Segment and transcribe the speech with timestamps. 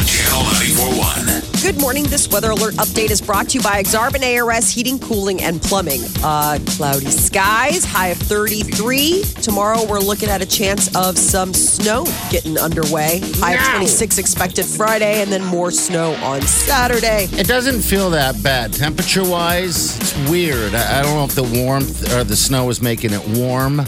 [0.00, 1.62] on Channel 941.
[1.62, 2.04] Good morning.
[2.04, 6.00] This weather alert update is brought to you by Exarban ARS Heating, Cooling, and Plumbing.
[6.24, 9.22] Uh, cloudy skies, high of 33.
[9.42, 13.20] Tomorrow, we're looking at a chance of some snow getting underway.
[13.34, 17.28] High of 26 expected Friday, and then more snow on Saturday.
[17.32, 18.72] It doesn't feel that bad.
[18.72, 20.74] Temperature wise, it's weird.
[20.74, 23.84] I, I don't know if the warmth or the snow is making it warm.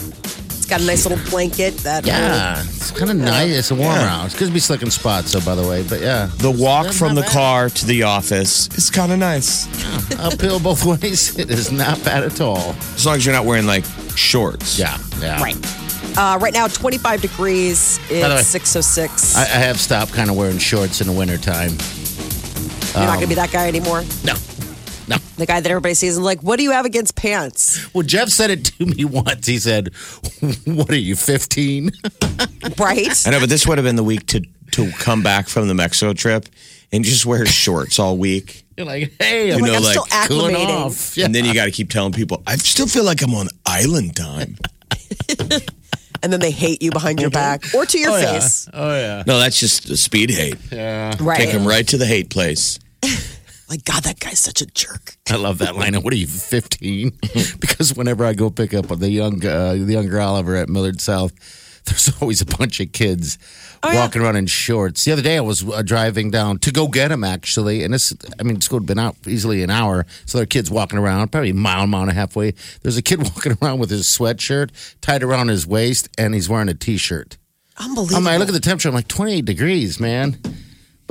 [0.63, 3.51] It's got a nice little blanket that Yeah, it's kind of nice.
[3.53, 4.15] It's a warm Yeah.
[4.21, 4.25] out.
[4.27, 5.83] It's going to be slick and spots, though, by the way.
[5.83, 7.31] But yeah, The walk It's from not the bad.
[7.33, 9.67] car to the office is kind of nice.
[10.17, 11.37] uphill both ways.
[11.37, 12.77] It is not bad at all.
[12.95, 13.83] As long as you're not wearing like
[14.15, 14.79] shorts.
[14.79, 15.41] Yeah, yeah.
[15.43, 15.57] Right.
[16.17, 17.97] Uh, right now, 25 degrees.
[18.07, 19.35] The way, It's 606.
[19.35, 21.71] I, I have stopped kind of wearing shorts in the wintertime.
[22.95, 24.05] You're not going to be that guy anymore.
[24.23, 24.35] No,
[25.17, 25.23] no.
[25.37, 27.93] The guy that everybody sees and like, what do you have against pants?
[27.93, 29.45] Well, Jeff said it to me once.
[29.47, 29.89] He said,
[30.65, 31.91] "What are you, 15?"
[32.77, 33.27] Right?
[33.27, 35.73] I know, but this would have been the week to to come back from the
[35.73, 36.47] Mexico trip
[36.91, 38.63] and just wear shorts all week.
[38.77, 40.85] You're like, "Hey, I'm You like, know, I'm like still cooling acclimating.
[40.85, 41.25] off." Yeah.
[41.25, 44.15] And then you got to keep telling people, I still feel like I'm on island
[44.15, 44.57] time.
[46.21, 48.33] And then they hate you behind your back or to your oh, yeah.
[48.39, 48.69] face.
[48.73, 49.23] Oh yeah.
[49.27, 50.55] No, that's just speed hate.
[50.71, 51.13] Yeah.
[51.19, 51.37] Right.
[51.37, 52.79] Take them right to the hate place.
[53.73, 55.17] Like, God, that guy's such a jerk.
[55.31, 55.95] I love that line.
[55.95, 57.09] What are you, 15?
[57.59, 61.33] because whenever I go pick up the young, uh, the younger Oliver at Millard South,
[61.85, 63.39] there's always a bunch of kids
[63.83, 65.03] walking around in shorts.
[65.05, 68.13] The other day, I was uh, driving down to go get him actually, and this,
[68.39, 71.31] I mean, school had been out easily an hour, so there are kids walking around,
[71.31, 72.53] probably a mile, mile and a half away.
[72.83, 74.69] There's a kid walking around with his sweatshirt
[75.01, 77.39] tied around his waist, and he's wearing a t-shirt.
[77.77, 78.17] Unbelievable.
[78.17, 78.89] I'm like, I look at the temperature.
[78.89, 80.37] I'm like, 28 degrees, man.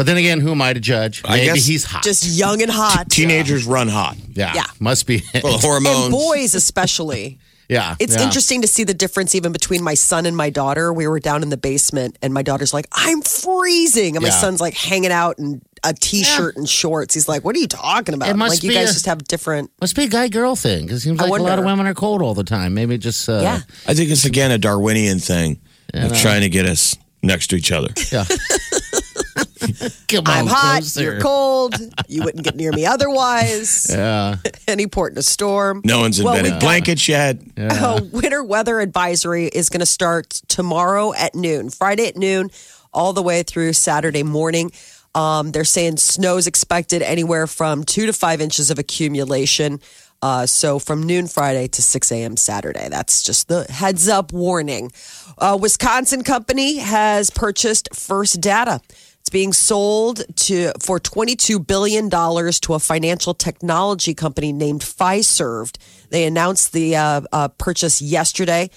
[0.02, 1.22] But then again, who am I to judge?
[1.24, 2.02] I Maybe guess- he's hot.
[2.02, 3.08] Just young and hot.
[3.08, 4.16] Teenagers run hot.
[4.34, 4.64] yeah, Yeah.
[4.80, 5.22] must be.
[5.32, 5.44] it.
[5.44, 6.06] Well, hormones.
[6.06, 7.38] and boys, especially.
[7.68, 8.24] yeah, It's yeah.
[8.24, 10.92] interesting to see the difference even between my son and my daughter.
[10.92, 14.16] We were down in the basement, and my daughter's like, I'm freezing.
[14.16, 14.40] And my Yeah.
[14.40, 17.14] son's like hanging out in a t shirt and shorts.
[17.14, 18.28] He's like, What are you talking about?
[18.28, 19.70] It must like, you be guys a- just have different.
[19.80, 21.76] Must be a guy girl thing because it seems I like a lot of wonder.
[21.76, 22.74] women are cold all the time.
[22.74, 23.60] Maybe just uh, Yeah.
[23.86, 25.60] I think it's again a Darwinian thing
[25.94, 27.90] of trying to get us next to each other.
[28.10, 28.24] yeah.
[30.08, 30.78] Come I'm hot.
[30.80, 31.02] closer.
[31.02, 31.74] You're cold.
[32.08, 33.86] You wouldn't get near me otherwise.
[34.02, 34.36] Yeah,
[34.66, 35.82] Any port in a storm.
[35.84, 37.38] No one's Well, invented we- blankets yet.
[37.56, 42.50] A winter weather advisory is going to start tomorrow at noon, Friday at noon,
[42.92, 44.70] all the way through Saturday morning.
[45.14, 49.80] Um, they're saying snow is expected anywhere from two to five inches of accumulation.
[50.22, 52.36] Uh, so from noon Friday to 6 a.m.
[52.36, 52.88] Saturday.
[52.88, 54.92] That's just the heads up warning.
[55.36, 58.80] Uh, Wisconsin company has purchased First Data.
[59.22, 65.76] It's being sold to for $22 billion to a financial technology company named Fiserv.
[66.10, 68.68] They announced the uh, uh, purchase yesterday.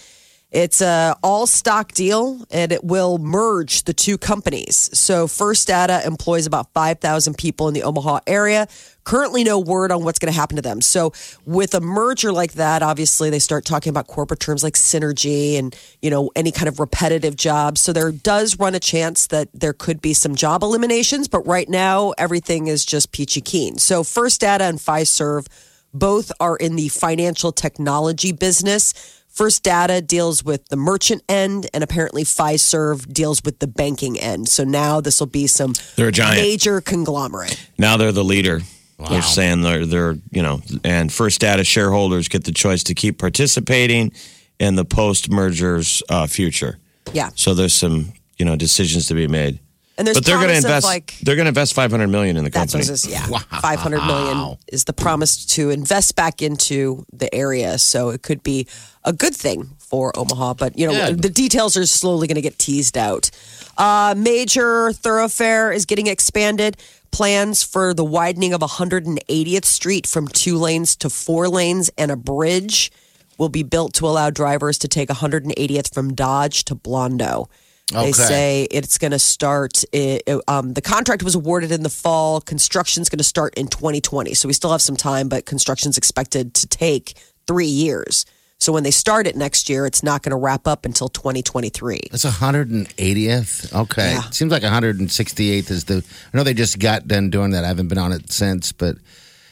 [0.55, 4.89] It's a all stock deal and it will merge the two companies.
[4.97, 8.69] So First Data employs about 5,000 people in the Omaha area.
[9.03, 10.79] Currently no word on what's going to happen to them.
[10.79, 11.11] So
[11.45, 15.75] with a merger like that, obviously they start talking about corporate terms like synergy and,
[16.01, 17.81] you know, any kind of repetitive jobs.
[17.81, 21.67] So there does run a chance that there could be some job eliminations, but right
[21.67, 23.77] now everything is just peachy keen.
[23.77, 25.47] So First Data and Fiserv
[25.93, 28.93] both are in the financial technology business.
[29.35, 34.47] First Data deals with the merchant end, and apparently Fiserv deals with the banking end.
[34.47, 36.41] So now this will be some They're a giant.
[36.41, 37.59] major conglomerate.
[37.78, 38.62] Now they're the leader.
[39.09, 43.20] They're saying they're they're you know, and first data shareholders get the choice to keep
[43.20, 44.14] participating
[44.58, 46.78] in the post mergers uh, future.
[47.11, 49.59] Yeah, So there's some you know decisions to be made.
[49.97, 50.85] And there's but they're going to invest.
[50.85, 52.83] like they're going to invest 500 million in the That's company.
[52.83, 53.07] what it is.
[53.07, 53.39] Yeah, Wow.
[53.61, 57.77] five hundred million is the promise to invest back into the area.
[57.77, 58.67] So it could be
[59.03, 60.55] a good thing for Omaha.
[60.55, 61.21] But you know, Good.
[61.21, 63.29] the details are slowly going to get teased out.
[63.77, 66.77] Uh, major thoroughfare is getting expanded.
[67.11, 72.17] Plans for the widening of 180th Street from two lanes to four lanes and a
[72.17, 72.91] bridge
[73.37, 77.47] will be built to allow drivers to take 180th from Dodge to Blondo.
[77.91, 78.11] They Okay.
[78.14, 79.84] say it's going to start.
[79.91, 82.41] It, it- um, the contract was awarded in the fall.
[82.41, 84.34] Construction's going to start in 2020.
[84.34, 87.14] So we still have some time, but construction's expected to take
[87.47, 88.26] three years.
[88.58, 91.99] So when they start it next year, it's not going to wrap up until 2023.
[92.11, 93.73] It's 180th.
[93.76, 94.14] Okay.
[94.14, 94.22] Yeah.
[94.31, 96.03] Seems like 168th is the.
[96.34, 97.64] I know they just got done doing that.
[97.64, 98.96] I haven't been on it since, but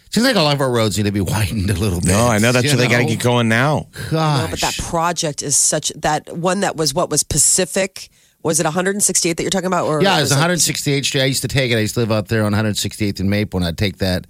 [0.10, 2.08] seems like a lot of our roads need to be widened a little bit.
[2.10, 3.88] No, I know that's you what they got to get going now.
[4.10, 4.42] Gosh.
[4.42, 8.10] No, but that project is such that one that was what was Pacific.
[8.44, 9.86] Was it 168 that you're talking about?
[9.88, 11.22] Or yeah, it was was 168th Street.
[11.22, 11.76] I used to take it.
[11.76, 14.28] I used to live out there on 168th and Maple, and I'd take that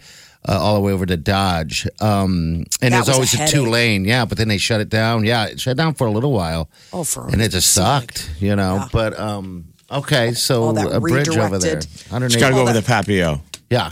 [0.48, 1.88] uh, all the way over to Dodge.
[2.00, 4.06] Um, and That it was was a always a, two lane.
[4.06, 5.24] Yeah, but then they shut it down.
[5.24, 6.70] Yeah, it shut down for a little while.
[6.92, 8.76] Oh, for and it just sucked, you know.
[8.76, 8.88] Yeah.
[8.92, 11.90] But um, okay, so All that a bridge over there, redirected.
[11.90, 13.42] Just got to go Well, over that- the Papio.
[13.70, 13.90] Yeah,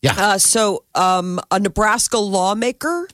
[0.00, 0.14] yeah.
[0.16, 3.08] Uh, so, um, a Nebraska lawmaker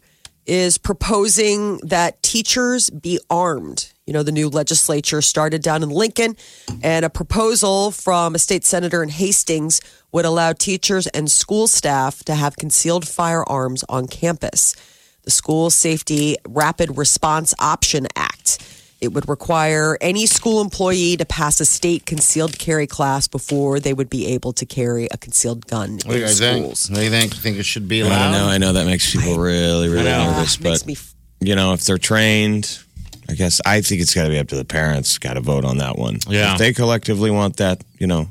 [0.45, 3.93] is proposing that teachers be armed.
[4.07, 6.37] You know, the new legislature started down in Lincoln,
[6.81, 9.81] and a proposal from a state senator in Hastings
[10.13, 14.77] would allow teachers and school staff to have concealed firearms on campus.
[15.25, 18.63] The School Safety Rapid Response Option Act.
[19.01, 23.93] It would require any school employee to pass a state concealed carry class before they
[23.93, 26.63] would be able to carry a concealed gun What do you in guys think?
[26.65, 26.91] schools.
[26.91, 27.35] What do you think?
[27.35, 28.31] Think it should be I allowed?
[28.31, 28.47] don't know.
[28.53, 30.31] I know that makes people really, really know.
[30.31, 30.61] nervous.
[30.61, 30.97] Makes But me
[31.41, 32.79] you know, if they're trained,
[33.29, 35.19] I guess I think it's got to be up to the parents.
[35.19, 36.19] Got to vote on that one.
[36.29, 36.53] Yeah.
[36.53, 38.31] if they collectively want that, you know,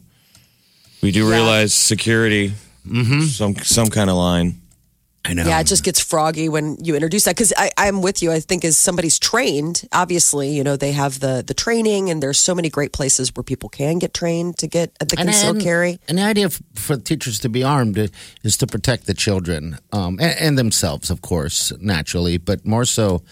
[1.01, 1.35] we do Yeah.
[1.35, 2.53] realize security,
[3.29, 4.61] some some kind of line.
[5.27, 5.43] I know.
[5.47, 8.31] Yeah, it just gets froggy when you introduce that because I'm with you.
[8.31, 12.37] I think as somebody's trained, obviously, you know they have the the training, and there's
[12.39, 15.63] so many great places where people can get trained to get the And- concealed and-
[15.65, 15.99] carry.
[16.07, 18.11] And the idea for teachers to be armed
[18.43, 23.23] is to protect the children um, and, and themselves, of course, naturally, but more so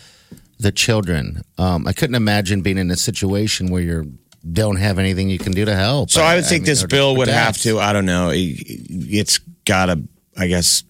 [0.60, 1.42] the children.
[1.58, 4.18] Um, I couldn't imagine being in a situation where you
[4.52, 6.12] don't have anything you can do to help.
[6.12, 7.46] So I would think mean, this bill would protect.
[7.46, 7.80] have to.
[7.80, 8.30] I don't know.
[8.30, 8.60] it-
[8.90, 10.02] It's got to.
[10.38, 10.84] I guess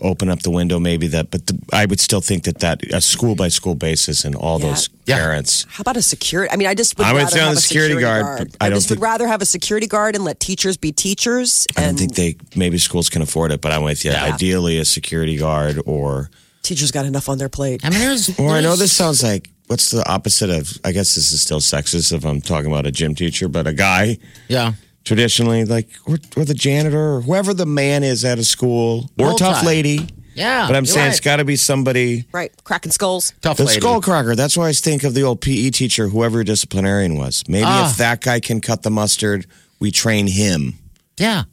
[0.00, 3.00] open up the window maybe that but the, i would still think that that a
[3.00, 4.66] school by school basis and all Yeah.
[4.68, 5.16] those Yeah.
[5.16, 6.52] parents How about a security?
[6.52, 8.66] I mean, I just would I would rather have the a security guard, but I
[8.66, 11.66] I, don't just think- would rather have a security guard and let teachers be teachers.
[11.76, 14.32] i don't think they maybe schools can afford it but i'm with you Yeah.
[14.32, 16.30] ideally a security guard or
[16.62, 17.84] teachers got enough on their plate.
[17.84, 18.38] I mean, there's.
[18.38, 21.60] or i know this sounds like what's the opposite of i guess this is still
[21.60, 24.16] sexist if i'm talking about a gym teacher but a guy
[24.48, 24.72] Yeah.
[25.04, 29.32] traditionally like or, or the janitor or whoever the man is at a school or
[29.32, 29.66] a tough Multi.
[29.66, 30.66] lady Yeah.
[30.66, 31.10] but i'm you're saying right.
[31.10, 33.32] it's got to be somebody Right, cracking skulls.
[33.42, 33.80] tough The lady.
[33.80, 34.36] skullcracker.
[34.36, 37.42] That's why I think of the old PE teacher, whoever your disciplinarian was.
[37.48, 37.90] Maybe Ah.
[37.90, 39.46] if that guy can cut the mustard,
[39.80, 40.78] we train him.
[41.18, 41.44] Yeah.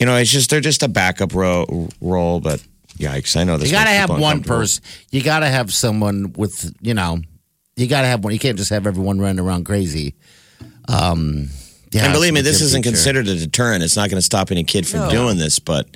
[0.00, 2.40] You know, it's just they're just a backup ro- role.
[2.40, 2.62] But
[2.98, 3.68] yikes, I know this.
[3.70, 4.82] You got to have one person.
[5.10, 7.18] You got to have someone with, you know,
[7.76, 8.32] you got to have one.
[8.32, 10.14] You can't just have everyone running around crazy.
[10.88, 11.48] Um,
[11.92, 12.92] yeah, and believe me, this isn't teacher.
[12.94, 13.82] considered a deterrent.
[13.82, 15.10] It's not going to stop any kid from No.
[15.10, 15.86] doing this, but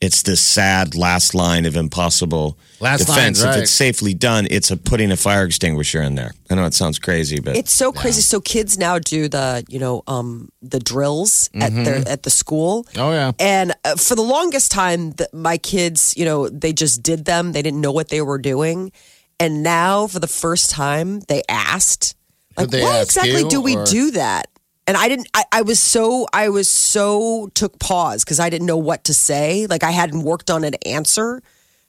[0.00, 3.18] it's this sad last line of impossible Last defense.
[3.18, 3.56] line's right.
[3.56, 6.32] If it's safely done, it's a putting a fire extinguisher in there.
[6.48, 8.22] I know it sounds crazy, but It's so crazy.
[8.22, 12.86] So kids now do the, you know, um, the drills at their at the school.
[12.96, 13.32] Oh, yeah.
[13.38, 17.52] And uh, for the longest time, the, my kids, you know, they just did them.
[17.52, 18.92] They didn't know what they were doing.
[19.38, 22.14] And now, for the first time, they asked,
[22.56, 24.48] like, Did they why exactly you, do we or- do that?
[24.86, 25.28] And I didn't.
[25.34, 26.26] I, I was so.
[26.32, 29.66] I was so took pause because I didn't know what to say.
[29.66, 31.42] Like I hadn't worked on an answer,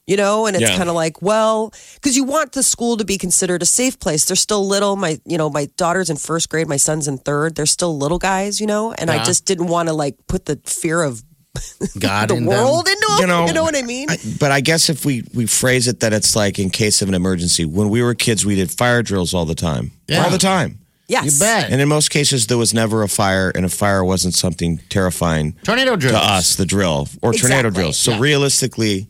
[0.05, 0.45] you know.
[0.45, 0.77] And it's Yeah.
[0.77, 4.25] kind of like, well, because you want the school to be considered a safe place.
[4.25, 4.95] They're still little.
[4.97, 6.67] My, you know, my daughter's in first grade.
[6.67, 7.55] My son's in third.
[7.55, 8.91] They're still little guys, you know.
[8.93, 11.23] And I just didn't want to like put the fear of
[11.99, 12.93] God the in world them.
[12.93, 13.19] into them.
[13.21, 14.11] You know, you know what I mean?
[14.11, 17.07] I- but I guess if we we phrase it that it's like in case of
[17.09, 17.65] an emergency.
[17.65, 20.23] When we were kids, we did fire drills all the time, Yeah.
[20.23, 20.77] all the time.
[21.11, 21.69] Yes, You bet.
[21.71, 25.55] And in most cases, there was never a fire, and a fire wasn't something terrifying
[25.63, 26.15] Tornado drills.
[26.19, 26.55] to us.
[26.55, 27.71] The drill or tornado Exactly.
[27.81, 27.97] drills.
[27.97, 28.19] So Yeah.
[28.19, 29.07] realistically,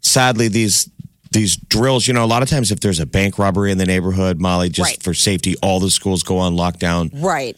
[0.00, 0.88] sadly, these
[1.32, 3.84] these drills, you know, a lot of times if there's a bank robbery in the
[3.84, 5.02] neighborhood, Molly, just Right.
[5.02, 7.10] for safety, all the schools go on lockdown.
[7.12, 7.56] Right.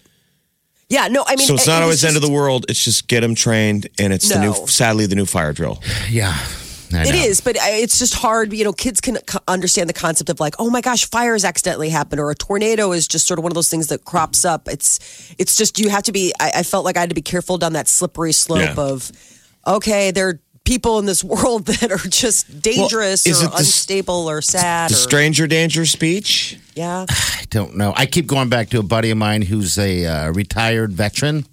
[0.88, 1.06] Yeah.
[1.08, 1.22] No.
[1.28, 2.64] I mean, so it's not it always was the end of the world.
[2.68, 5.80] It's just get them trained, and it's the new, sadly, the new fire drill.
[6.10, 6.34] Yeah.
[6.90, 8.52] It is, but it's just hard.
[8.52, 12.20] You know, kids can understand the concept of like, oh my gosh, fires accidentally happened,
[12.20, 14.68] or a tornado is just sort of one of those things that crops up.
[14.68, 16.32] It's, it's just you have to be.
[16.40, 18.74] I, I felt like I had to be careful down that slippery slope Yeah.
[18.76, 19.10] of,
[19.66, 24.28] okay, there are people in this world that are just dangerous is or the unstable
[24.28, 24.90] or sad.
[24.90, 26.58] The or, stranger danger speech.
[26.74, 27.92] yeah, I don't know.
[27.96, 31.46] I keep going back to a buddy of mine who's a uh, retired veteran,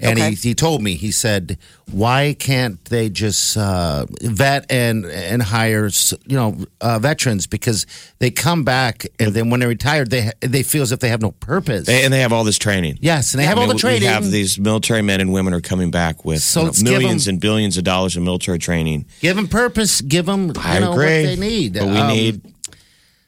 [0.00, 0.30] And Okay.
[0.30, 1.56] he, he told me, he said,
[1.92, 5.88] why can't they just uh, vet and and hire,
[6.26, 7.86] you know, uh, veterans because
[8.18, 11.22] they come back and then when they're retired, they they feel as if they have
[11.22, 11.86] no purpose.
[11.86, 12.98] They, and they have all this training.
[13.02, 14.00] yes, and they have I all mean, the training.
[14.02, 17.26] We have these military men and women are coming back with So you know, millions
[17.26, 19.06] them- and billions of dollars in military training.
[19.20, 20.00] give them purpose.
[20.00, 21.04] Give them, you I know, agree.
[21.04, 21.74] what they need.
[21.74, 22.40] But we Um, need,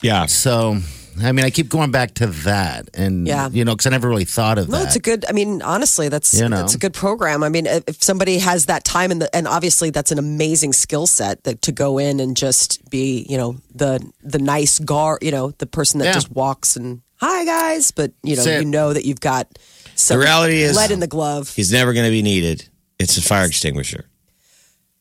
[0.02, 0.26] yeah.
[0.26, 0.78] So,
[1.22, 3.48] I mean, I keep going back to that, and Yeah.
[3.50, 4.82] you know, because I never really thought of No, that.
[4.82, 5.24] No, it's a good.
[5.28, 6.56] I mean, honestly, that's You know.
[6.58, 7.42] that's a good program.
[7.42, 10.72] I mean, if if somebody has that time and the, and obviously that's an amazing
[10.72, 15.22] skill set that to go in and just be, you know, the the nice guard,
[15.22, 16.12] you know, the person that Yeah.
[16.12, 19.46] just walks and hi guys, but you know, That's you know that you've got
[19.94, 21.52] some reality is- lead in the glove.
[21.56, 22.68] He's never going to be needed.
[22.98, 24.04] It's a fire extinguisher.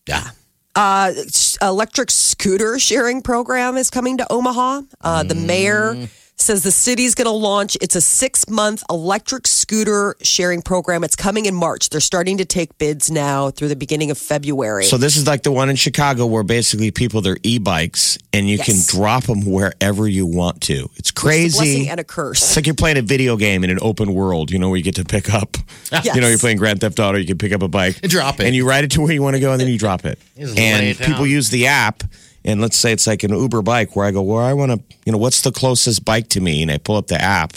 [0.07, 0.29] yeah.
[0.75, 1.13] Uh,
[1.61, 4.81] electric scooter sharing program is coming to Omaha.
[5.01, 7.77] Uh, the mayor says the city's going to launch.
[7.81, 11.03] It's a six month electric scooter sharing program.
[11.03, 11.89] It's coming in March.
[11.89, 14.85] They're starting to take bids now through the beginning of February.
[14.85, 18.57] So this is like the one in Chicago where basically people they're e-bikes and you
[18.57, 20.89] can drop them wherever you want to.
[20.95, 21.57] It's It's a crazy.
[21.57, 22.41] blessing and a curse.
[22.41, 24.83] It's like you're playing a video game in an open world, you know, where you
[24.83, 25.57] get to pick up.
[25.91, 26.15] Yes.
[26.15, 27.99] You know, you're playing Grand Theft Auto, you can pick up a bike.
[28.03, 28.45] And drop it.
[28.47, 30.19] And you ride it to where you want to go and then you drop it.
[30.37, 32.03] And people use the app.
[32.45, 34.79] And let's say it's like an Uber bike where I go, well, I want to,
[35.05, 36.61] you know, what's the closest bike to me?
[36.61, 37.53] And I pull up the app.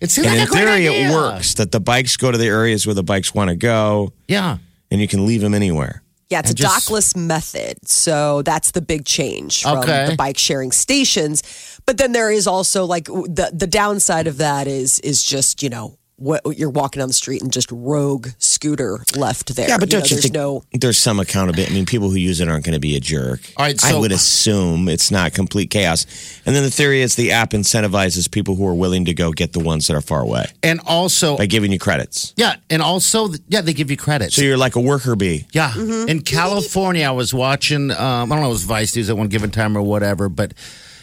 [0.00, 1.08] It seems and like in a great theory, idea.
[1.10, 4.12] it works that the bikes go to the areas where the bikes want to go
[4.28, 4.58] Yeah.
[4.90, 6.02] and you can leave them anywhere.
[6.30, 7.76] Yeah, it's a just- dockless method.
[7.88, 10.06] So that's the big change from Okay.
[10.10, 11.42] the bike sharing stations.
[11.86, 15.68] But then there is also like the the downside of that is is just, you
[15.68, 19.68] know, what you're walking down the street and just rogue scooter left there.
[19.68, 21.72] Yeah, but You don't you there's think no there's some accountability?
[21.72, 23.40] I mean, people who use it aren't going to be a jerk.
[23.56, 26.06] All right, I would assume it's not complete chaos.
[26.46, 29.52] And then the theory is the app incentivizes people who are willing to go get
[29.52, 32.32] the ones that are far away And also, by giving you credits.
[32.36, 34.32] yeah, and also, yeah, they give you credit.
[34.32, 35.46] So you're like a worker bee.
[35.52, 35.70] Yeah.
[35.72, 36.08] Mm-hmm.
[36.08, 39.28] In California, I was watching, um, I don't know, it was Vice News at one
[39.28, 40.54] given time or whatever, but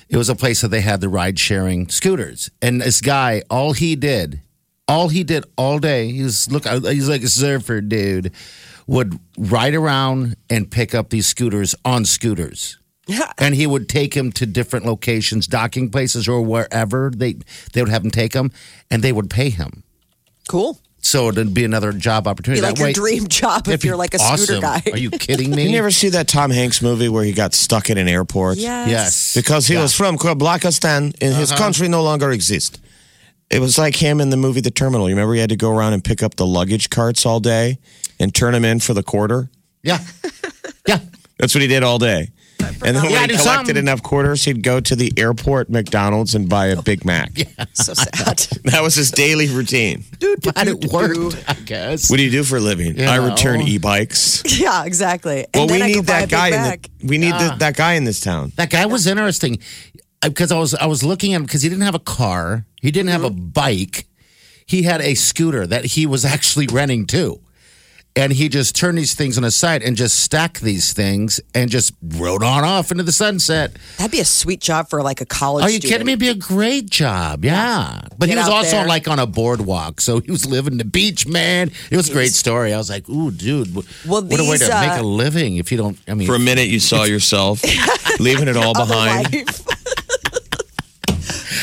[0.09, 2.49] it was a place that they had the ride sharing scooters.
[2.61, 4.41] And this guy, all he did,
[4.91, 8.33] all he did all day, he was, look, he's like a surfer dude,
[8.87, 12.77] would ride around and pick up these scooters on scooters.
[13.07, 13.31] Yeah.
[13.37, 17.37] And he would take him to different locations, docking places or wherever they,
[17.73, 18.51] they would have him take him,
[18.91, 19.83] and they would pay him.
[20.47, 20.79] cool.
[21.03, 22.61] So it'd be another job opportunity.
[22.61, 24.83] Be like That your way- dream job if you're like a scooter guy.
[24.91, 25.63] Are you kidding me?
[25.63, 28.57] You never see that Tom Hanks movie where he got stuck in an airport?
[28.57, 28.87] Yes.
[28.87, 29.33] Yes.
[29.33, 31.59] Because he was from Blackistan and his uh-huh.
[31.59, 32.77] country no longer exists.
[33.51, 35.09] It was like him in the movie The Terminal.
[35.09, 37.79] You remember he had to go around and pick up the luggage carts all day
[38.19, 39.49] and turn them in for the quarter?
[39.83, 39.99] Yeah.
[40.87, 40.97] Yeah.
[41.37, 42.29] That's what he did all day.
[42.59, 43.77] And then when Yeah, he collected something.
[43.77, 47.31] enough quarters, he'd go to the airport McDonald's and buy a Big Mac.
[47.37, 47.65] yeah.
[47.73, 48.47] So sad.
[48.63, 50.03] That was his daily routine.
[50.55, 52.09] And it worked, I guess.
[52.09, 52.97] What do you do for a living?
[52.97, 53.29] You I know.
[53.29, 54.41] return e-bikes.
[54.59, 55.45] yeah, exactly.
[55.53, 56.47] And Well, then we I go need buy a that guy.
[56.47, 56.53] In
[56.99, 57.55] the, we need the, ah.
[57.59, 58.51] that guy in this town.
[58.55, 59.59] That guy was interesting
[60.23, 62.91] because I was I was looking at him because he didn't have a car, he
[62.91, 64.05] didn't have a bike,
[64.65, 67.41] he had a scooter that he was actually renting too,
[68.15, 71.69] and he just turned these things on his side and just stacked these things and
[71.71, 73.75] just rode on off into the sunset.
[73.97, 75.91] That'd be a sweet job for like a college Are you student.
[75.91, 76.11] kidding me?
[76.13, 78.01] It'd be a great job, yeah.
[78.17, 78.87] But Get he was out also there.
[78.87, 81.71] like on a boardwalk, so he was living the beach, man.
[81.89, 82.73] It was a great story.
[82.73, 85.55] I was like, "Ooh, dude, Well, what a way these, to make uh, a living
[85.57, 87.61] if you don't." I mean, For a minute, you saw yourself
[88.19, 89.33] leaving it all behind.
[89.33, 89.65] life.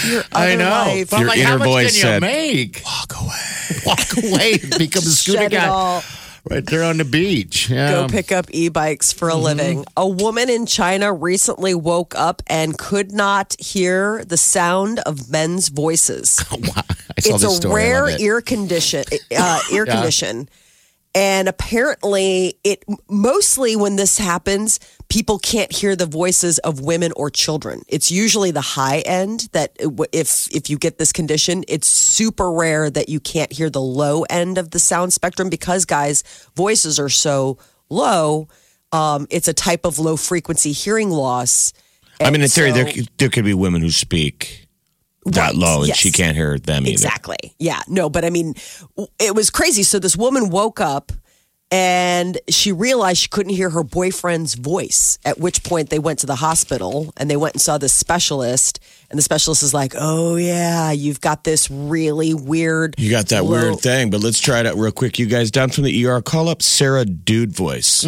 [0.07, 0.69] Your I know.
[0.71, 1.13] life.
[1.13, 2.83] I'm Your like, inner how much voice can you said, make?
[2.85, 3.77] Walk away.
[3.87, 6.03] Walk away, become a scooter Shut it guy all.
[6.51, 7.69] right there on the beach.
[7.71, 7.91] Yeah.
[7.91, 9.43] Go pick up e-bikes for a Mm-hmm.
[9.43, 9.85] living.
[9.97, 15.69] A woman in China recently woke up and could not hear the sound of men's
[15.69, 16.45] voices.
[16.53, 16.83] Wow.
[17.17, 17.73] I saw it's this a story.
[17.83, 18.21] I rare love it.
[18.21, 19.05] ear condition,
[19.37, 19.95] uh, ear Yeah.
[19.95, 20.49] condition,
[21.15, 24.79] and apparently, it mostly when this happens,
[25.09, 27.83] people can't hear the voices of women or children.
[27.89, 29.77] It's usually the high end that
[30.13, 34.23] if if you get this condition, it's super rare that you can't hear the low
[34.25, 36.23] end of the sound spectrum because guys'
[36.57, 38.49] voices are so low.
[38.93, 41.73] Um, it's a type of low frequency hearing loss.
[42.21, 44.67] I mean, in And theory, there, could- there could be women who speak
[45.27, 45.99] that Right, low and yes.
[45.99, 46.91] she can't hear them either.
[46.93, 47.37] Exactly.
[47.59, 47.81] Yeah.
[47.87, 48.55] No, but I mean,
[49.19, 49.83] it was crazy.
[49.83, 51.13] So this woman woke up
[51.71, 56.27] and she realized she couldn't hear her boyfriend's voice, at which point they went to
[56.27, 58.81] the hospital and they went and saw the specialist.
[59.11, 62.95] And the specialist is like, oh, yeah, you've got this really weird.
[62.99, 65.19] You got that low- weird thing, but let's try it out real quick.
[65.19, 68.03] You guys down from the ER, call up Sarah Dude Voice.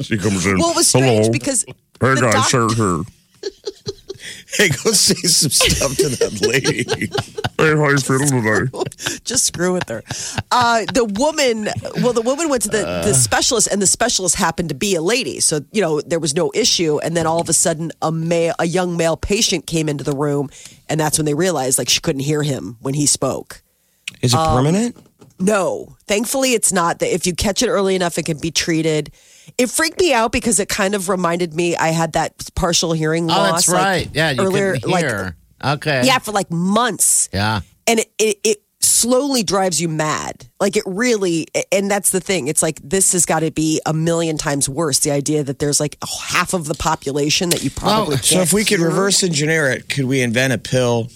[0.00, 0.58] she comes in.
[0.58, 1.64] Well, it was strange because
[2.00, 3.02] Hey the guys, doc- Sarah here.
[4.56, 6.84] Hey, go say some stuff to that lady.
[7.58, 9.18] hey, how you feeling today?
[9.24, 10.02] just screw with her.
[10.50, 11.68] Uh, the woman,
[12.02, 13.04] well, the woman went to the, Uh.
[13.04, 15.40] the specialist, and the specialist happened to be a lady.
[15.40, 16.98] So you know there was no issue.
[17.00, 20.14] And then all of a sudden, a male, a young male patient came into the
[20.16, 20.50] room,
[20.88, 23.62] and that's when they realized like she couldn't hear him when he spoke.
[24.22, 24.96] Is it permanent?
[25.40, 27.00] No, thankfully it's not.
[27.00, 29.10] That if you catch it early enough, it can be treated.
[29.58, 33.24] It freaked me out because it kind of reminded me I had that partial hearing
[33.24, 33.38] oh, loss.
[33.38, 33.66] Oh, loss.
[33.66, 34.10] that's like, right.
[34.12, 35.36] Yeah, you earlier, can like hear.
[35.64, 36.02] okay.
[36.04, 37.28] yeah, for like months.
[37.32, 37.60] Yeah.
[37.86, 40.46] and it, it, it slowly drives you mad.
[40.60, 42.48] Like it really, and that's the thing.
[42.48, 45.00] It's like this has got to be a million times worse.
[45.00, 48.52] The idea that there's like half of the population that you probably So can't if
[48.52, 51.10] we could reverse engineer it, could we invent a pill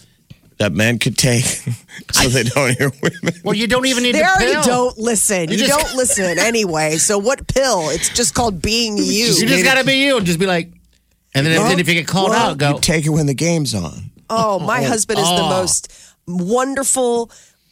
[0.59, 1.45] that men could take
[2.13, 3.35] so they don't hear women?
[3.45, 4.63] Well, you don't even need They the already pill.
[4.63, 5.49] don't listen.
[5.51, 6.97] You, You just- don't listen anyway.
[6.97, 7.89] So what pill?
[7.91, 9.03] It's just called being you.
[9.05, 10.71] You just got to be you and just be like,
[11.35, 12.75] and then, if, then if you get called well, out, go.
[12.75, 14.11] You take it when the game's on.
[14.31, 15.49] Oh, my husband is the Oh.
[15.49, 15.93] most
[16.27, 17.31] wonderful,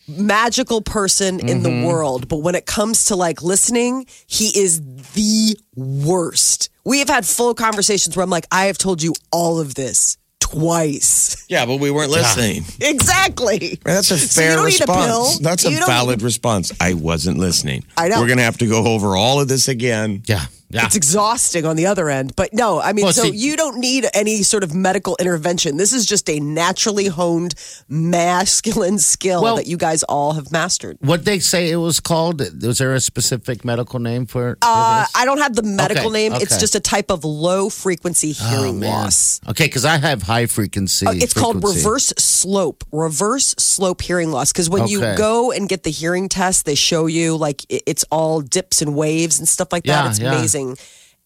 [0.08, 1.62] magical person in Mm-hmm.
[1.62, 2.28] the world.
[2.28, 4.80] But when it comes to like listening, he is
[5.14, 6.68] the worst.
[6.84, 10.16] We have had full conversations where I'm like, I have told you all of this
[10.40, 11.44] twice.
[11.48, 12.64] Yeah, but we weren't listening.
[12.80, 13.78] exactly.
[13.84, 15.06] That's a So you fair don't need a response.
[15.06, 15.38] pill.
[15.42, 16.72] That's a You don't- valid response.
[16.80, 17.84] I wasn't listening.
[17.96, 18.20] I know.
[18.20, 20.22] We're going to have to go over all of this again.
[20.26, 20.46] yeah.
[20.68, 20.84] Yeah.
[20.86, 22.34] It's exhausting on the other end.
[22.34, 25.76] But no, I mean, Well, so see- you don't need any sort of medical intervention.
[25.76, 27.54] This is just a naturally honed
[27.88, 30.98] masculine skill Well- that you guys all have mastered.
[31.00, 32.40] what they say it was called?
[32.62, 35.06] Was there a specific medical name for, for Uh?
[35.14, 36.32] I don't have the medical Okay, name.
[36.34, 38.90] It's just a type of low frequency hearing Man.
[38.90, 39.40] loss.
[39.48, 41.06] Okay, because I have high frequency.
[41.06, 44.52] Uh, it's called reverse slope, reverse slope hearing loss.
[44.52, 48.40] Because when you go and get the hearing test, they show you like it's all
[48.40, 50.04] dips and waves and stuff like that.
[50.04, 50.32] Yeah, it's yeah.
[50.34, 50.55] amazing.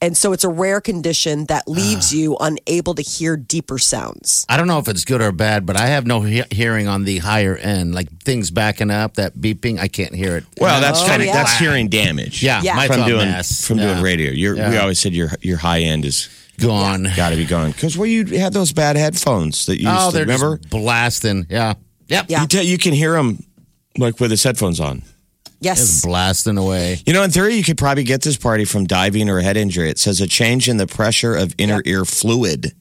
[0.02, 1.70] And so it's a rare condition that Ah.
[1.72, 4.46] leaves you unable to hear deeper sounds.
[4.48, 7.04] I don't know if it's good or bad, but I have no he- hearing on
[7.04, 9.78] the higher end, like things backing up, that beeping.
[9.78, 10.44] I can't hear it.
[10.58, 11.34] Well, that's Oh, kind of yeah.
[11.34, 12.42] that's hearing damage.
[12.42, 12.76] yeah, Yeah.
[12.76, 13.60] my from doing mass.
[13.66, 14.02] from doing Yeah.
[14.02, 14.30] radio.
[14.32, 14.78] You're, We Yeah.
[14.80, 17.12] always said your your high end is gone.
[17.14, 20.10] got to be gone because well, you had those bad headphones that you used Oh,
[20.10, 20.56] to they're remember.
[20.56, 21.46] just blasting.
[21.50, 21.74] Yeah,
[22.08, 22.24] yep.
[22.28, 22.40] Yeah.
[22.40, 23.44] You, tell you can hear them
[23.98, 25.02] like with his headphones on.
[25.60, 25.80] Yes.
[25.80, 27.02] It's blasting away.
[27.06, 29.90] You know, in theory, you could probably get this party from diving or head injury.
[29.90, 32.72] It says a change in the pressure of inner ear fluid.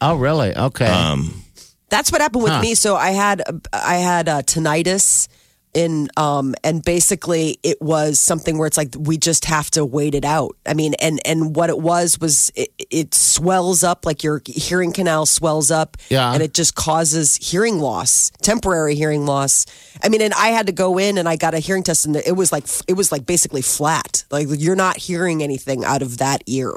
[0.00, 0.56] Oh, really?
[0.56, 0.86] Okay.
[0.86, 1.42] Um,
[1.88, 2.60] That's what happened with Huh.
[2.62, 2.74] me.
[2.76, 5.26] So I had I had uh, tinnitus
[5.74, 10.14] in um and basically it was something where it's like we just have to wait
[10.14, 10.56] it out.
[10.66, 14.92] I mean and and what it was was it, it swells up like your hearing
[14.92, 16.32] canal swells up Yeah.
[16.32, 19.66] and it just causes hearing loss, temporary hearing loss.
[20.02, 22.16] I mean and I had to go in and I got a hearing test and
[22.16, 24.24] it was like it was like basically flat.
[24.30, 26.72] Like you're not hearing anything out of that ear.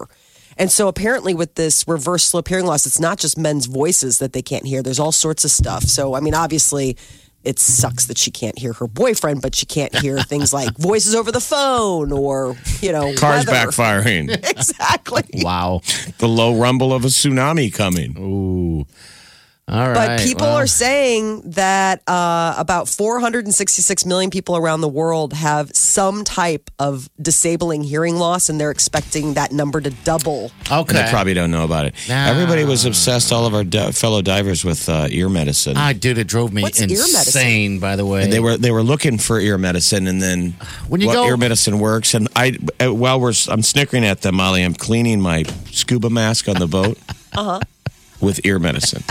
[0.58, 4.34] And so apparently with this reverse slope hearing loss, it's not just men's voices that
[4.34, 4.84] they can't hear.
[4.84, 5.84] There's all sorts of stuff.
[5.84, 6.98] So I mean, obviously
[7.44, 11.16] it sucks that she can't hear her boyfriend, but she can't hear things like voices
[11.16, 13.52] over the phone or, you know, cars weather.
[13.72, 14.30] backfiring.
[14.62, 15.24] Exactly.
[15.44, 15.82] wow.
[16.20, 18.16] the low rumble of a tsunami coming.
[18.18, 18.86] Ooh.
[19.68, 20.18] All right.
[20.18, 25.72] But people well, are saying that uh, about 466 million people around the world have
[25.74, 30.52] some type of disabling hearing loss, and they're expecting that number to double.
[30.70, 31.04] And okay.
[31.04, 31.96] they probably don't know about it.
[32.10, 32.28] Nah.
[32.28, 35.78] Everybody was obsessed, all of our di- fellow divers, with uh, ear medicine.
[35.78, 37.08] Ah, dude, it drove me What's ear medicine?
[37.08, 37.80] insane.
[37.80, 40.56] By the way, they were they were looking for ear medicine, and then
[40.90, 42.14] When you what go- ear medicine works.
[42.14, 44.64] And I, uh, while we're, I'm snickering at them, Molly.
[44.64, 46.98] I'm cleaning my scuba mask on the boat
[47.34, 47.60] Uh-huh.
[48.22, 49.04] With ear medicine.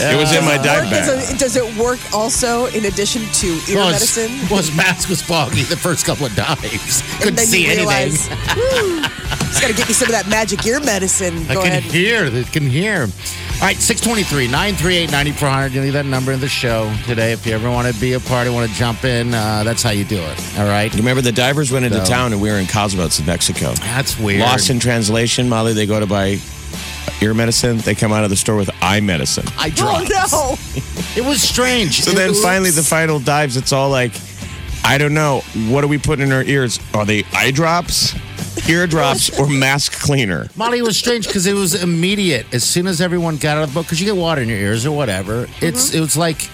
[0.00, 1.06] it was in my dive bag.
[1.06, 4.30] Does it, does it work also in addition to ear well, medicine?
[4.30, 7.02] his, well, his mask was foggy the first couple of dives.
[7.18, 7.88] Couldn't and then see you anything.
[7.88, 9.00] realize, woo,
[9.48, 11.38] just got to get me some of that magic ear medicine.
[11.48, 11.82] I can ahead.
[11.84, 12.30] hear.
[12.30, 13.08] They can hear.
[13.64, 15.72] All right, 623 938 9400.
[15.72, 17.32] You leave that number in the show today.
[17.32, 19.88] If you ever want to be a party, want to jump in, uh, that's how
[19.88, 20.58] you do it.
[20.58, 20.92] All right.
[20.92, 23.72] You remember the divers went into So- town and we were in Cosmobots in Mexico.
[23.72, 24.40] That's weird.
[24.42, 25.72] Lost in translation, Molly.
[25.72, 26.40] They go to buy
[27.22, 27.78] ear medicine.
[27.78, 29.46] They come out of the store with eye medicine.
[29.56, 30.10] I Oh dropped.
[30.10, 30.58] no!
[31.16, 32.02] It was strange.
[32.02, 32.42] So then Oops.
[32.42, 34.12] finally, the final dives, it's all like,
[34.84, 35.40] I don't know.
[35.68, 36.78] What are we putting in our ears?
[36.92, 38.12] Are they eye drops,
[38.68, 40.48] ear drops, or mask cleaner?
[40.56, 42.46] Molly was strange because it was immediate.
[42.54, 44.58] As soon as everyone got out of the boat, because you get water in your
[44.58, 45.96] ears or whatever, it's Mm-hmm.
[45.98, 46.48] it was like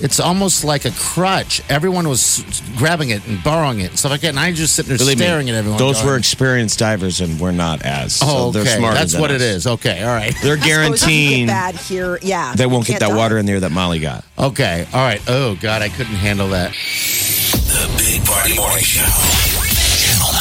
[0.00, 1.62] it's almost like a crutch.
[1.70, 2.42] Everyone was
[2.76, 5.18] grabbing it and borrowing it and stuff like that, and I just sitting there Believe
[5.18, 5.78] me, staring at everyone.
[5.78, 8.16] Those going, were experienced divers, and we're not as.
[8.16, 8.78] So Oh, they're okay.
[8.78, 8.98] smarter.
[8.98, 9.36] That's than what us.
[9.36, 9.66] it is.
[9.68, 10.34] Okay, all right.
[10.42, 12.18] They're I suppose if you guaranteeing bad here.
[12.20, 13.22] Yeah, they won't you get can't that die.
[13.22, 14.24] water in there that Molly got.
[14.36, 15.22] Okay, all right.
[15.28, 16.72] Oh God, I couldn't handle that.
[16.72, 19.61] The Big Party Morning Show.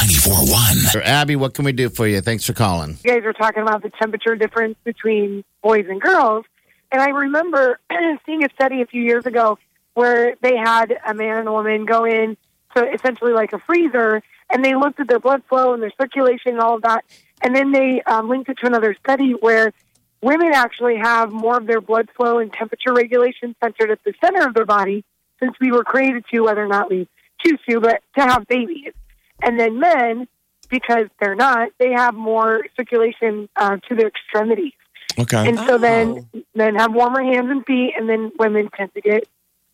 [0.08, 1.02] Channel 94.1.
[1.04, 2.22] Abby, what can we do for you?
[2.22, 2.98] Thanks for calling.
[3.04, 6.46] you guys were talking about the temperature difference between boys and girls.
[6.92, 7.80] And I remember
[8.26, 9.58] seeing a study a few years ago
[9.94, 12.38] where they had a man and a woman go in
[12.76, 16.54] to essentially like a freezer and they looked at their blood flow and their circulation
[16.54, 17.06] and all of that.
[17.42, 19.74] And then they um, linked it to another study where
[20.22, 24.48] women actually have more of their blood flow and temperature regulation centered at the center
[24.48, 25.04] of their body
[25.40, 27.08] since we were created to, whether or not we
[27.44, 28.94] choose to, but to have babies.
[29.42, 30.28] And then men,
[30.70, 34.74] because they're not, they have more circulation uh, to their extremities.
[35.20, 35.50] Okay.
[35.50, 39.28] And so then men have warmer hands and feet, and then women tend to get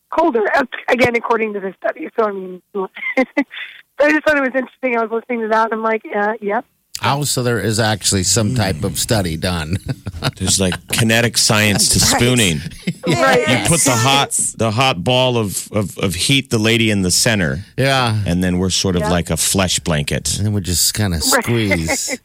[0.09, 0.43] colder.
[0.55, 2.09] uh, Again, according to this study.
[2.17, 4.97] So I mean, so I just thought it was interesting.
[4.97, 6.65] I was listening to that, and I'm like, uh, yep.
[7.03, 9.77] Oh, so there is actually some type of study done.
[10.37, 12.59] There's like kinetic science to spooning.
[13.07, 13.47] Right.
[13.47, 17.11] You put the hot the hot ball of, of, of heat the lady in the
[17.11, 18.21] center, yeah.
[18.25, 19.09] and then we're sort of Yeah.
[19.11, 20.35] like a flesh blanket.
[20.37, 22.19] And then we just kind of squeeze.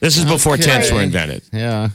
[0.00, 0.64] This is before Okay.
[0.64, 1.42] tents were invented.
[1.52, 1.90] yeah.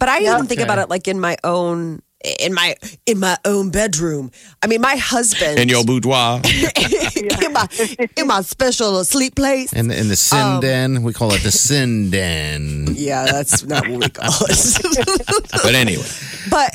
[0.00, 0.62] But I even think Okay.
[0.62, 2.00] about it like in my own
[2.40, 2.74] in my
[3.06, 4.30] in my own bedroom.
[4.62, 6.40] I mean, my husband In your boudoir.
[6.44, 7.68] in my
[8.16, 9.72] in my special sleep place.
[9.72, 12.88] And in the sin um, den, we call it the sin den.
[12.94, 15.50] Yeah, that's not what we call it.
[15.64, 16.04] But anyway,
[16.50, 16.70] but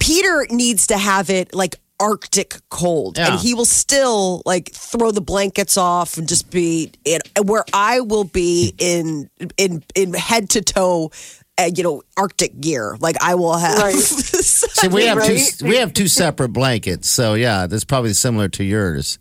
[0.00, 3.32] Peter needs to have it like Arctic cold, Yeah.
[3.32, 8.00] and he will still like throw the blankets off and just be in where I
[8.00, 11.10] will be in in in head to toe.
[11.56, 12.96] Uh, you know, Arctic gear.
[13.00, 13.78] Like I will have.
[13.78, 13.94] Right.
[13.94, 15.38] See, we have Right?
[15.56, 15.66] two.
[15.66, 19.18] We have two separate blankets, so yeah, that's probably similar to yours.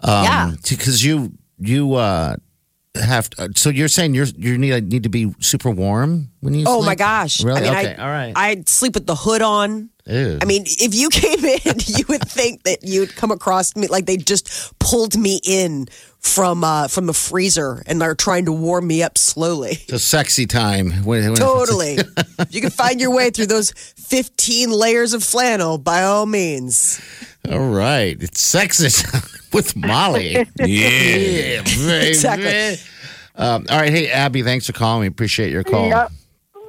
[0.00, 0.52] Um, Yeah.
[0.68, 2.36] because you you uh
[2.94, 6.64] have to, so you're saying you're you need need to be super warm when you.
[6.66, 6.86] Oh sleep?
[6.86, 7.42] my gosh!
[7.42, 7.60] Really?
[7.60, 7.94] I mean, okay.
[7.96, 8.32] I, All right.
[8.36, 9.90] I'd sleep with the hood on.
[10.06, 10.38] Ew.
[10.40, 14.06] I mean, if you came in, you would think that you'd come across me like
[14.06, 15.86] they just pulled me in
[16.20, 19.72] from uh, from the freezer and are trying to warm me up slowly.
[19.72, 20.90] it's a sexy time.
[21.04, 21.98] When, when- Totally.
[22.50, 27.00] you can find your way through those 15 layers of flannel by all means.
[27.50, 28.86] All right, it's sexy
[29.52, 30.32] with Molly.
[30.32, 30.44] yeah.
[30.58, 32.08] yeah, baby.
[32.08, 32.82] Exactly.
[33.36, 35.02] Um, all right, hey Abby, thanks for calling.
[35.02, 35.88] We appreciate your call.
[35.88, 36.12] Yep.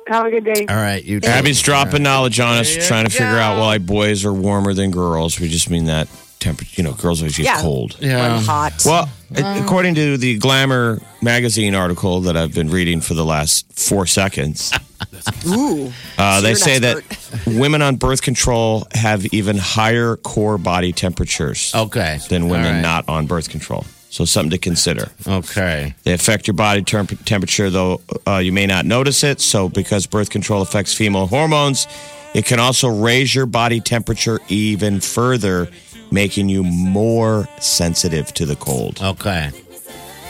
[0.09, 0.65] Have a good day.
[0.67, 1.19] All right, you.
[1.19, 1.27] too.
[1.29, 3.61] Abby's dropping knowledge on us, There trying to figure out go.
[3.61, 5.39] why boys are warmer than girls.
[5.39, 6.07] We just mean that
[6.39, 7.61] temperature, you know, girls always get Yeah.
[7.61, 7.95] cold.
[7.99, 8.35] Yeah.
[8.37, 8.73] I'm hot.
[8.85, 13.65] Well, a- according to the Glamour magazine article that I've been reading for the last
[13.77, 14.71] four seconds,
[15.47, 15.91] Ooh.
[16.17, 17.03] uh, they you're say that
[17.45, 22.19] women on birth control have even higher core body temperatures Okay.
[22.29, 22.81] than women All right.
[22.81, 23.85] not on birth control.
[24.11, 25.09] So, something to consider.
[25.27, 25.93] Okay.
[26.03, 29.39] They affect your body temp- temperature, though uh, you may not notice it.
[29.39, 31.87] So, because birth control affects female hormones,
[32.33, 35.69] it can also raise your body temperature even further,
[36.11, 38.99] making you more sensitive to the cold.
[39.01, 39.51] Okay.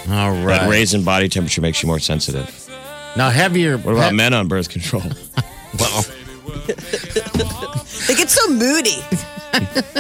[0.10, 0.46] All right.
[0.46, 0.70] That right.
[0.70, 2.70] raise in body temperature makes you more sensitive.
[3.16, 3.78] now heavier.
[3.78, 5.04] What about men on birth control?
[5.80, 6.04] Well,
[8.08, 9.00] They get so moody.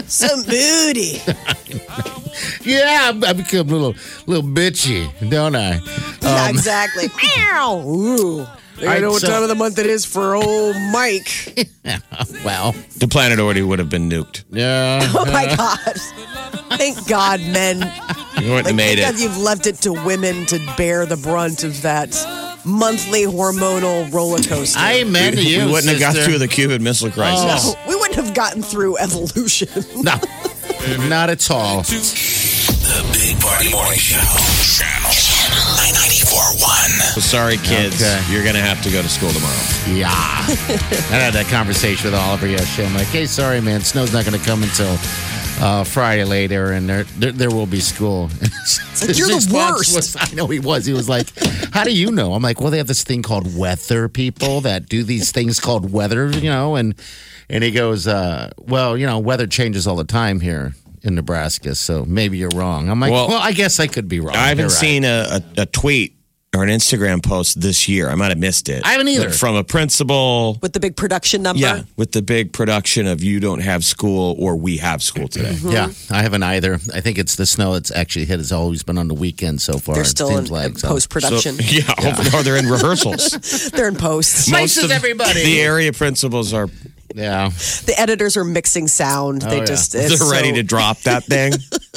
[0.07, 1.21] so moody.
[2.63, 3.95] yeah, I become a little,
[4.27, 5.79] little bitchy, don't I?
[6.21, 7.07] yeah, um, exactly.
[7.37, 7.83] Meow.
[7.85, 8.41] Ooh.
[8.81, 11.67] I right, know what so- time of the month it is for old Mike.
[12.45, 14.43] Well, the planet already would have been nuked.
[14.49, 14.99] yeah.
[15.15, 16.77] Oh my God.
[16.77, 17.79] Thank God, men.
[18.41, 19.19] You wouldn't have Like, made it.
[19.19, 22.09] you've left it to women to bear the brunt of that
[22.63, 24.79] monthly hormonal roller coaster.
[24.79, 25.65] Amen to you.
[25.65, 27.75] we wouldn't have got through the Cuban Missile Crisis.
[27.87, 29.67] we wouldn't have gotten through evolution.
[30.03, 30.13] No,
[31.09, 31.81] not at all.
[31.83, 34.19] The Big Party Morning Show.
[34.79, 35.11] Channel
[35.75, 37.21] 941.
[37.21, 38.01] Sorry, kids.
[38.01, 38.23] Okay.
[38.31, 39.53] You're going to have to go to school tomorrow.
[39.87, 40.07] Yeah.
[41.11, 42.87] I had that conversation with Oliver yesterday.
[42.87, 43.81] I'm like, hey, sorry, man.
[43.81, 44.97] Snow's not going to come until
[45.59, 48.29] uh, Friday later, and there, there there will be school.
[49.01, 50.85] "You're the worst." Was, I know he was.
[50.85, 51.27] He was like,
[51.73, 52.33] how do you know?
[52.33, 55.91] I'm like, well, they have this thing called weather people that do these things called
[55.91, 56.95] weather, you know, and
[57.49, 61.75] and he goes, uh, well, you know, weather changes all the time here in Nebraska,
[61.75, 62.89] so maybe you're wrong.
[62.89, 64.35] I'm like, well, Well, I guess I could be wrong.
[64.35, 64.71] I haven't right.
[64.71, 66.15] seen a, a, a tweet
[66.55, 68.09] or an Instagram post this year.
[68.09, 68.85] I might have missed it.
[68.85, 69.27] I haven't either.
[69.27, 70.57] But From a principal.
[70.61, 71.61] With the big production number.
[71.61, 75.67] Yeah, with the big production of you don't have school or we have school mm-hmm.
[75.67, 75.73] today.
[75.73, 76.75] Yeah, I haven't either.
[76.93, 79.77] I think it's the snow that's actually hit has always been on the weekend so
[79.77, 79.95] far.
[79.95, 80.87] They're it still in, seems like, so.
[80.87, 81.57] post So, production.
[81.63, 83.29] yeah, hopefully, or oh, they're in rehearsals.
[83.71, 84.49] They're in post.
[84.49, 85.43] Places everybody.
[85.43, 86.67] the area principals are
[87.13, 87.49] Yeah.
[87.49, 89.43] The editors are mixing sound.
[89.43, 89.65] Oh, they yeah.
[89.65, 91.53] just they're it's ready to drop that thing.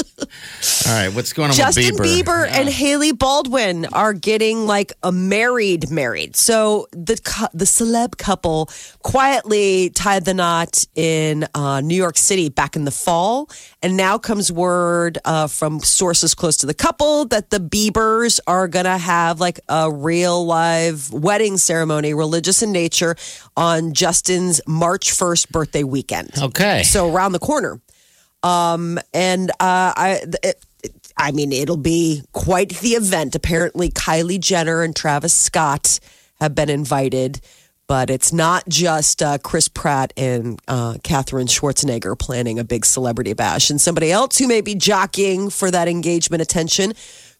[0.86, 5.12] All right, what's going on Justin with Bieber, and Hailey Baldwin are getting like a
[5.12, 6.36] married married.
[6.36, 7.14] So the
[7.52, 8.68] the celeb couple
[9.02, 13.48] quietly tied the knot in uh, New York City back in the fall,
[13.82, 18.68] and now comes word uh, from sources close to the couple that the Biebers are
[18.68, 23.16] gonna have like a real live wedding ceremony, religious in nature,
[23.56, 26.30] on Justin's March first birthday weekend.
[26.38, 26.82] Okay.
[26.82, 27.80] So around the corner.
[28.42, 29.54] Um, and uh,
[29.96, 30.22] I,
[31.16, 33.34] I mean, it'll be quite the event.
[33.34, 36.00] Apparently, Kylie Jenner and Travis Scott
[36.40, 37.40] have been invited,
[37.86, 43.32] but it's not just uh, Chris Pratt and uh, Katherine Schwarzenegger planning a big celebrity
[43.32, 43.70] bash.
[43.70, 46.94] And somebody else who may be jockeying for that engagement attention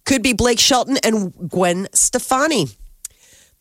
[0.05, 2.69] could be Blake Shelton and Gwen Stefani.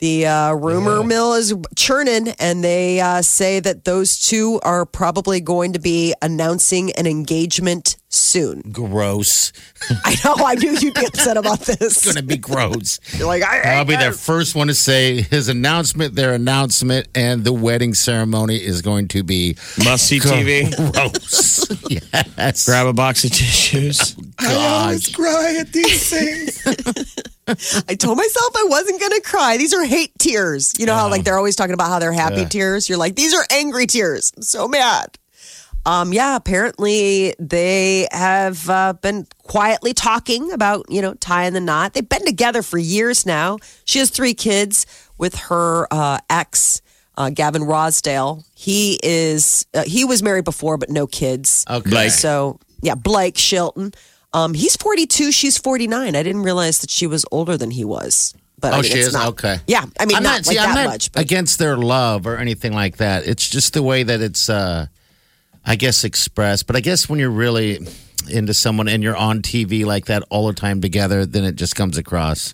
[0.02, 5.42] The uh, rumor mill is churning, and they uh, say that those two are probably
[5.42, 8.62] going to be announcing an engagement soon.
[8.72, 9.54] Gross.
[10.04, 11.80] I know, I knew you'd be upset about this.
[11.98, 13.00] It's going to be gross.
[13.16, 17.44] You're like, I, I'll be the first one to say his announcement, their announcement, and
[17.44, 20.76] the wedding ceremony is going to be Must see TV.
[20.94, 21.64] gross.
[22.38, 22.66] yes.
[22.66, 24.16] Grab a box of tissues.
[24.38, 25.00] God.
[25.14, 27.16] cry at these things.
[27.88, 29.58] I told myself I wasn't going to cry.
[29.58, 30.74] These are hate tears.
[30.78, 32.90] You know how like they're always talking about how they're happy tears.
[32.90, 34.32] You're like, these are angry tears.
[34.36, 35.18] I'm so mad.
[35.86, 41.94] Um, yeah, apparently they have uh, been quietly talking about, you know, tying the knot.
[41.94, 43.58] They've been together for years now.
[43.86, 44.86] She has three kids
[45.18, 46.82] with her uh, ex,
[47.18, 48.44] uh, Gavin Rossdale.
[48.54, 51.66] He is uh, he was married before, but no kids.
[51.68, 51.90] Okay.
[51.90, 52.12] Blake.
[52.12, 53.92] So yeah, Blake Shelton.
[54.34, 55.32] Um, he's 42.
[55.32, 56.15] She's 49.
[56.15, 58.34] I didn't realize that she was older than he was.
[58.60, 59.13] But I Oh, mean, she it's is?
[59.13, 59.58] not- Okay.
[59.67, 61.12] Yeah, I mean, I'm not, see, like I'm that not much.
[61.12, 63.26] But against their love or anything like that.
[63.28, 64.86] It's just the way that it's, uh,
[65.65, 66.67] I guess, expressed.
[66.67, 67.80] But I guess when you're really
[68.30, 71.76] into someone and you're on TV like that all the time together, then it just
[71.76, 72.54] comes across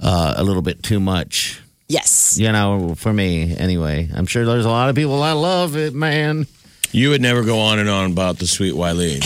[0.00, 1.60] uh, a little bit too much.
[1.88, 4.08] yes, You know, for me anyway.
[4.14, 6.46] I'm sure there's a lot of people I love it, man.
[6.92, 9.22] You would never go on and on about the sweet Wileen.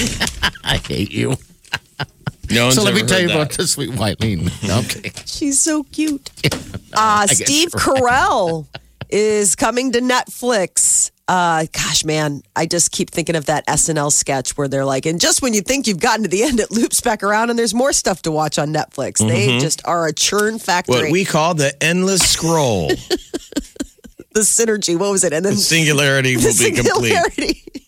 [0.65, 1.37] I hate you.
[2.51, 3.35] No one's so let me tell you that.
[3.35, 4.49] about the sweet Whitelene.
[4.85, 5.13] Okay.
[5.27, 6.31] she's so cute.
[6.93, 7.81] Uh, Steve you're.
[7.81, 8.67] Carell
[9.11, 11.11] is coming to Netflix.
[11.29, 15.21] Uh, gosh, man, I just keep thinking of that SNL sketch where they're like, and
[15.21, 17.75] just when you think you've gotten to the end, it loops back around, and there's
[17.75, 19.19] more stuff to watch on Netflix.
[19.19, 20.95] They just are a churn factory.
[20.95, 21.05] Mm-hmm.
[21.07, 22.89] What we call the endless scroll.
[24.37, 25.33] the synergy, what was it?
[25.33, 27.86] And then The singularity will be the complete.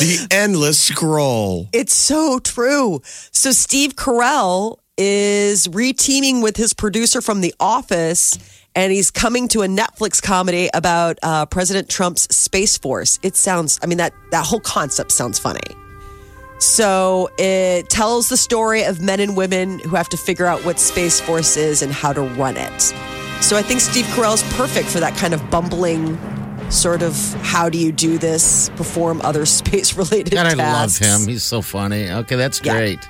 [0.00, 1.68] The endless scroll.
[1.72, 3.00] It's so true.
[3.30, 8.36] So Steve Carell is reteaming with his producer from The Office,
[8.74, 13.20] and he's coming to a Netflix comedy about uh, President Trump's Space Force.
[13.22, 15.60] It sounds, I mean, that that whole concept sounds funny.
[16.58, 20.80] So it tells the story of men and women who have to figure out what
[20.80, 22.80] Space Force is and how to run it.
[23.40, 26.16] So I think Steve Carell's perfect for that kind of bumbling
[26.70, 31.26] sort of how do you do this, perform other space related God, I love him.
[31.28, 32.10] He's so funny.
[32.10, 32.76] Okay, that's Yeah.
[32.76, 33.08] great.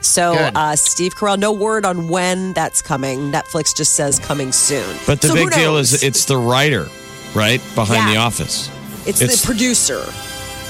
[0.00, 3.30] So, uh, Steve Carell, no word on when that's coming.
[3.30, 4.96] Netflix just says coming soon.
[5.06, 6.88] But the So big deal is it's the writer,
[7.34, 7.60] right?
[7.76, 8.14] Behind Yeah.
[8.14, 8.68] the office.
[9.06, 10.04] it's, it's- the producer.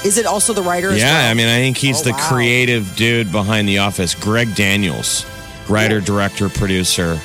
[0.03, 0.89] Is it also the writer?
[0.91, 1.31] as Yeah, well?
[1.31, 2.27] I mean, I think he's Oh, the wow.
[2.29, 4.13] creative dude behind the office.
[4.13, 5.25] Greg Daniels,
[5.69, 7.19] writer, director, producer.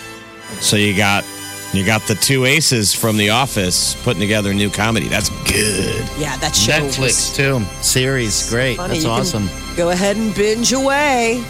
[0.61, 1.25] So you got
[1.73, 5.09] you got the two aces from the office putting together a new comedy.
[5.09, 6.09] That's good.
[6.19, 7.61] yeah, that show Netflix was too.
[7.83, 8.77] Series, great.
[8.77, 8.95] funny.
[8.95, 9.77] That's You can awesome.
[9.77, 11.45] Go ahead and binge away.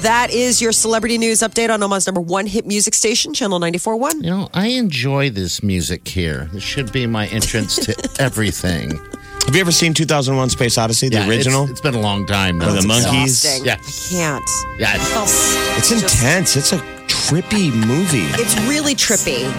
[0.00, 4.14] That is your celebrity news update on Omaha's number one hit music station, Channel 94.1.
[4.14, 6.48] You know, I enjoy this music here.
[6.54, 8.98] This should be my entrance to everything.
[9.46, 11.62] Have you ever seen 2001 Space Odyssey, the Yeah, original?
[11.64, 12.68] It's, it's been a long time now.
[12.68, 13.44] Or the monkeys?
[13.44, 13.64] Exhausting.
[13.66, 13.74] Yeah.
[13.74, 14.50] I can't.
[14.78, 16.56] Yeah, it's- It's, It's just- intense.
[16.56, 18.26] It's a trippy movie.
[18.40, 19.52] It's really trippy.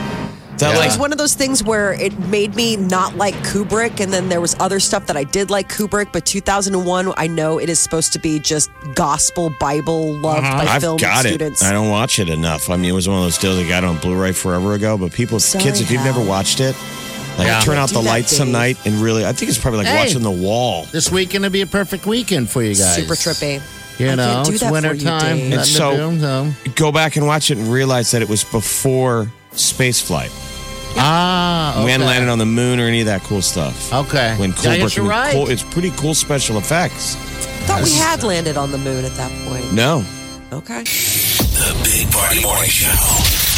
[0.60, 0.78] That Yeah.
[0.78, 4.30] like It's one of those things where it made me not like Kubrick, and then
[4.30, 6.08] there was other stuff that I did like Kubrick.
[6.14, 10.66] But 2001, I know it is supposed to be just gospel Bible loved by Uh-huh.
[10.70, 11.62] I've film got students.
[11.62, 11.68] it.
[11.68, 12.70] I don't watch it enough.
[12.70, 14.98] I mean, it was one of those deals I got on Blu-ray forever ago.
[14.98, 16.76] But people, Sorry, kids, if you've never watched it,
[17.38, 17.62] like Yeah.
[17.62, 20.06] turn out the lights some night and really, I think it's probably like Hey.
[20.06, 20.88] watching the wall.
[20.92, 22.96] this weekend will be a perfect weekend for you guys.
[22.96, 23.62] Super trippy.
[23.98, 25.38] You I know, it's that for winter time.
[25.38, 25.50] Dave.
[25.50, 26.54] nothing It's to so- do, so.
[26.76, 30.32] Go back and watch it and realize that it was before space flight.
[30.98, 31.86] Ah, okay.
[31.86, 33.94] We hadn't landed on the moon or any of that cool stuff.
[33.94, 34.34] Okay.
[34.38, 35.32] When Yeah, Kubrick, yes, you're right.
[35.34, 37.16] cool, it's pretty cool special effects.
[37.66, 39.72] thought we had landed on the moon at that point.
[39.72, 40.04] No,
[40.52, 40.84] Okay.
[40.84, 43.51] The Big Party Morning Show.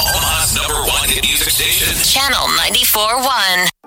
[0.00, 1.94] Omaha's number one hit music station.
[2.02, 3.79] Channel 94.1.